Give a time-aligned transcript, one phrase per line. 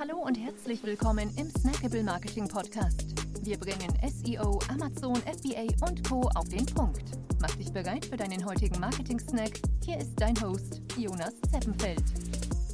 [0.00, 3.04] Hallo und herzlich willkommen im Snackable Marketing Podcast.
[3.42, 6.22] Wir bringen SEO, Amazon, FBA und Co.
[6.36, 7.02] auf den Punkt.
[7.38, 9.60] Mach dich bereit für deinen heutigen Marketing-Snack.
[9.84, 12.02] Hier ist dein Host, Jonas Zeppenfeld.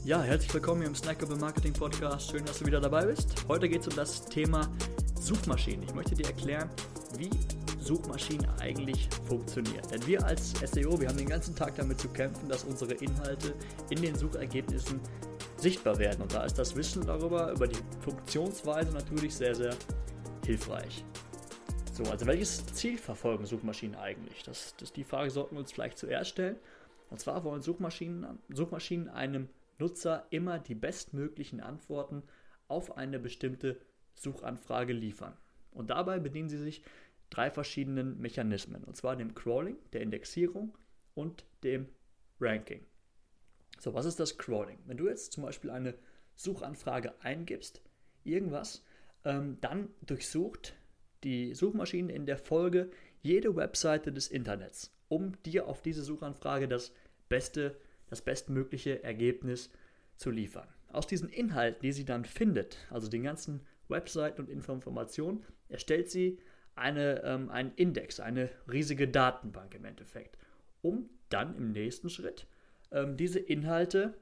[0.05, 2.31] Ja, herzlich willkommen im Snackable Marketing Podcast.
[2.31, 3.35] Schön, dass du wieder dabei bist.
[3.49, 4.71] Heute geht es um das Thema
[5.19, 5.83] Suchmaschinen.
[5.83, 6.71] Ich möchte dir erklären,
[7.19, 7.31] wie
[7.81, 9.83] Suchmaschinen eigentlich funktionieren.
[9.91, 13.53] Denn wir als SEO, wir haben den ganzen Tag damit zu kämpfen, dass unsere Inhalte
[13.91, 15.01] in den Suchergebnissen
[15.57, 16.23] sichtbar werden.
[16.23, 19.75] Und da ist das Wissen darüber, über die Funktionsweise natürlich sehr, sehr
[20.45, 21.05] hilfreich.
[21.93, 24.43] So, also welches Ziel verfolgen Suchmaschinen eigentlich?
[24.43, 26.57] Das, das die Frage sollten wir uns vielleicht zuerst stellen.
[27.09, 29.49] Und zwar wollen Suchmaschinen, Suchmaschinen einem
[29.79, 32.23] Nutzer immer die bestmöglichen Antworten
[32.69, 33.81] auf eine bestimmte
[34.15, 35.37] Suchanfrage liefern.
[35.71, 36.83] Und dabei bedienen sie sich
[37.31, 38.85] drei verschiedenen Mechanismen.
[38.85, 40.77] Und zwar dem Crawling, der Indexierung
[41.15, 41.89] und dem
[42.41, 42.85] Ranking.
[43.79, 44.79] So, was ist das Crawling?
[44.87, 45.95] Wenn du jetzt zum Beispiel eine
[46.35, 47.83] Suchanfrage eingibst,
[48.25, 48.85] irgendwas,
[49.25, 50.75] ähm, dann durchsucht
[51.25, 52.91] die Suchmaschine in der Folge
[53.23, 56.93] jede Webseite des Internets, um dir auf diese Suchanfrage das
[57.29, 57.77] beste,
[58.09, 59.71] das bestmögliche Ergebnis
[60.17, 60.69] zu liefern.
[60.89, 66.39] Aus diesen Inhalten, die sie dann findet, also den ganzen Webseiten und Informationen, erstellt sie
[66.75, 70.39] eine, ähm, einen Index, eine riesige Datenbank im Endeffekt,
[70.83, 72.47] um dann im nächsten Schritt
[72.97, 74.15] ähm, diese Inhalte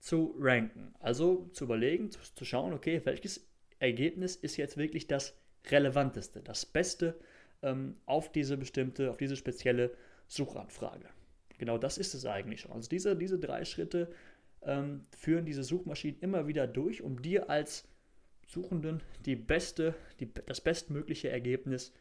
[0.00, 0.94] zu ranken.
[0.98, 3.46] Also zu überlegen, zu, zu schauen, okay, welches
[3.78, 7.18] Ergebnis ist jetzt wirklich das relevanteste, das Beste
[7.62, 9.94] ähm, auf diese bestimmte, auf diese spezielle
[10.26, 11.08] Suchanfrage.
[11.58, 12.72] Genau das ist es eigentlich schon.
[12.72, 14.10] Also diese, diese drei Schritte
[14.62, 17.88] ähm, führen diese Suchmaschinen immer wieder durch, um dir als
[18.46, 21.92] Suchenden die beste, die, das bestmögliche Ergebnis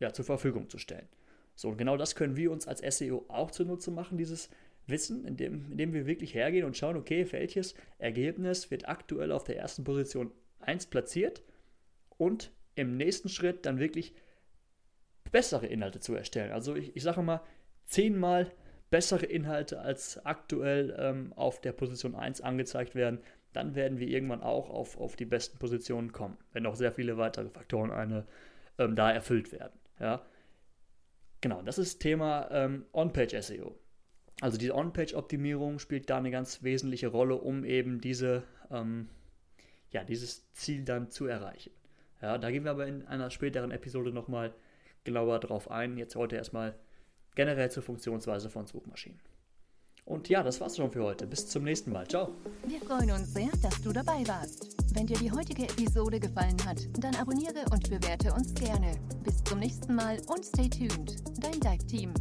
[0.00, 1.08] ja, zur Verfügung zu stellen.
[1.54, 4.50] So, und genau das können wir uns als SEO auch zunutze machen, dieses
[4.86, 9.56] Wissen, indem, indem wir wirklich hergehen und schauen, okay, welches Ergebnis wird aktuell auf der
[9.56, 11.42] ersten Position 1 platziert
[12.16, 14.14] und im nächsten Schritt dann wirklich
[15.30, 16.52] bessere Inhalte zu erstellen.
[16.52, 17.40] Also ich, ich sage mal,
[17.86, 18.52] zehnmal
[18.90, 23.20] bessere Inhalte als aktuell ähm, auf der Position 1 angezeigt werden,
[23.52, 27.16] dann werden wir irgendwann auch auf, auf die besten Positionen kommen, wenn auch sehr viele
[27.16, 28.26] weitere Faktoren eine,
[28.78, 29.78] ähm, da erfüllt werden.
[29.98, 30.24] Ja?
[31.40, 33.76] Genau, das ist Thema ähm, On-Page-SEO.
[34.40, 39.08] Also die On-Page-Optimierung spielt da eine ganz wesentliche Rolle, um eben diese, ähm,
[39.90, 41.70] ja, dieses Ziel dann zu erreichen.
[42.20, 44.54] Ja, da gehen wir aber in einer späteren Episode nochmal
[45.04, 45.96] genauer drauf ein.
[45.98, 46.74] Jetzt heute erstmal
[47.34, 49.20] generell zur Funktionsweise von Suchmaschinen.
[50.06, 51.26] Und ja, das war's schon für heute.
[51.26, 52.06] Bis zum nächsten Mal.
[52.06, 52.34] Ciao.
[52.66, 54.76] Wir freuen uns sehr, dass du dabei warst.
[54.94, 58.92] Wenn dir die heutige Episode gefallen hat, dann abonniere und bewerte uns gerne.
[59.22, 61.16] Bis zum nächsten Mal und stay tuned.
[61.40, 62.12] Dein Dive Team.